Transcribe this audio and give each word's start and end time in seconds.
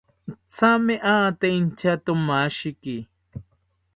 Thame 0.55 0.95
ate 1.15 1.47
inchatomashiki 1.59 2.97